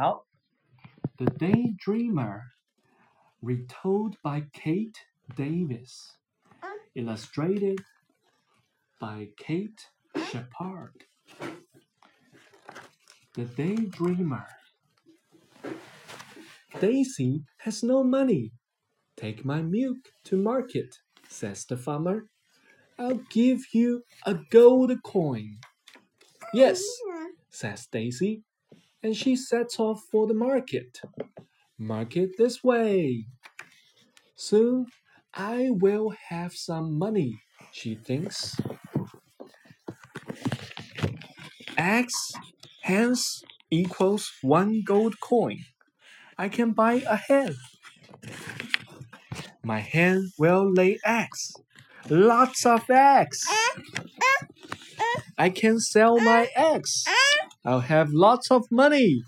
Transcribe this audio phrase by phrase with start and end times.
[0.00, 0.24] 好
[1.18, 2.40] ，The Daydreamer,
[3.42, 4.96] retold by Kate
[5.36, 6.16] Davis,
[6.94, 7.80] illustrated
[8.98, 11.04] by Kate Shepard.
[13.34, 14.46] The Daydreamer.
[16.80, 18.52] Daisy has no money.
[19.18, 20.96] Take my milk to market,
[21.28, 22.30] says the farmer.
[22.98, 25.58] I'll give you a gold coin.
[26.54, 26.82] Yes,
[27.50, 28.44] says Daisy,
[29.02, 31.00] and she sets off for the market.
[31.78, 33.26] Market this way.
[34.34, 34.86] Soon
[35.34, 37.40] I will have some money,
[37.72, 38.60] she thinks.
[41.76, 42.12] X
[42.82, 45.64] hens equals one gold coin.
[46.36, 47.56] I can buy a hen.
[49.62, 51.52] My hen will lay eggs.
[52.08, 53.46] Lots of eggs.
[55.38, 57.04] I can sell my eggs.
[57.64, 59.22] I'll have lots of money.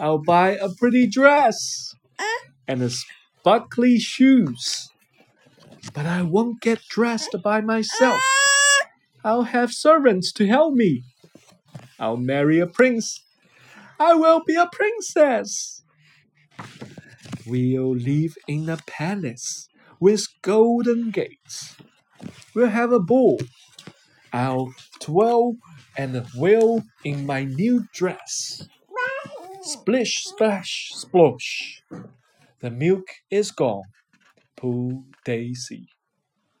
[0.00, 1.94] I'll buy a pretty dress
[2.66, 4.88] and a sparkly shoes.
[5.92, 8.20] But I won't get dressed by myself.
[9.24, 11.02] I'll have servants to help me.
[11.98, 13.22] I'll marry a prince.
[14.00, 15.84] I will be a princess.
[17.46, 19.68] We'll live in a palace
[20.00, 21.76] with golden gates.
[22.54, 23.38] We'll have a ball.
[24.32, 25.56] I'll twirl
[25.96, 28.68] and wail in my new dress.
[29.62, 31.82] Splish, splash, splosh.
[32.60, 33.84] The milk is gone.
[34.56, 35.88] Poor Daisy.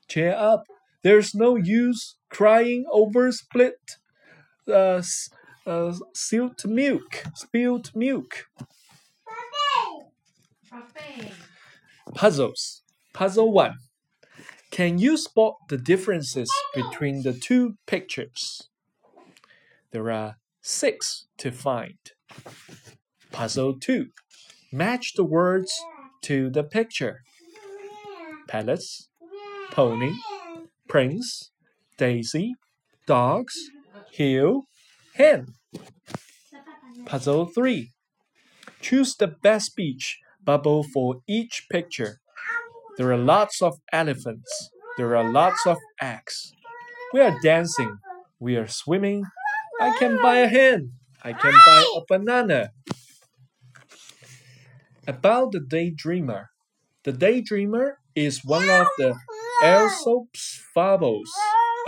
[0.08, 0.64] Cheer up.
[1.02, 3.98] There's no use crying over split,
[4.68, 5.02] uh,
[5.66, 7.24] uh, spilt milk.
[7.34, 8.46] Spilled milk.
[12.14, 12.82] Puzzles.
[13.12, 13.74] Puzzle 1.
[14.70, 18.68] Can you spot the differences between the two pictures?
[19.92, 21.98] There are six to find.
[23.30, 24.06] Puzzle 2.
[24.72, 25.70] Match the words
[26.22, 27.20] to the picture.
[28.48, 29.08] Palace,
[29.70, 30.14] pony,
[30.88, 31.50] prince,
[31.98, 32.54] daisy,
[33.06, 33.54] dogs,
[34.10, 34.62] hill,
[35.14, 35.46] hen.
[37.04, 37.90] Puzzle 3.
[38.80, 42.18] Choose the best beach bubble for each picture.
[42.96, 44.70] There are lots of elephants.
[44.96, 46.52] There are lots of eggs.
[47.12, 47.98] We are dancing.
[48.40, 49.24] We are swimming.
[49.82, 50.92] I can buy a hen.
[51.24, 52.70] I can buy a banana.
[55.08, 56.46] About the Daydreamer.
[57.02, 59.16] The Daydreamer is one of the
[59.64, 61.28] Aesop's fables,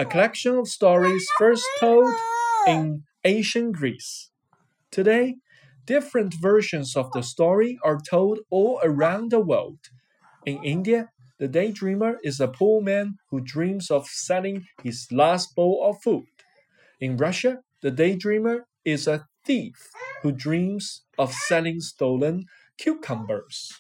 [0.00, 2.12] a collection of stories first told
[2.66, 4.31] in ancient Greece.
[4.91, 5.37] Today,
[5.87, 9.78] different versions of the story are told all around the world.
[10.44, 15.78] In India, the daydreamer is a poor man who dreams of selling his last bowl
[15.88, 16.27] of food.
[17.00, 22.47] In Russia, the daydreamer is a thief who dreams of selling stolen
[22.78, 23.75] cucumbers.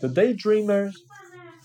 [0.00, 0.92] The daydreamer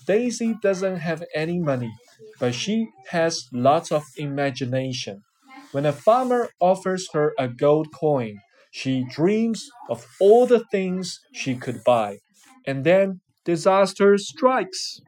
[0.08, 1.92] Daisy doesn't have any money,
[2.40, 5.24] but she has lots of imagination.
[5.72, 8.40] When a farmer offers her a gold coin,
[8.72, 12.20] she dreams of all the things she could buy,
[12.66, 15.00] and then disaster strikes.